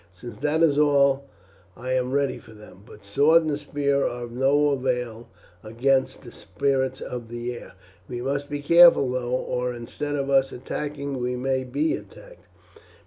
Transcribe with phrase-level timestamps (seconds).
[0.11, 1.25] "Since that is all
[1.77, 5.29] I am ready for them; but sword and spear are of no avail
[5.63, 7.73] against the spirits of the air.
[8.09, 12.47] We must be careful though, or instead of us attacking we may be attacked."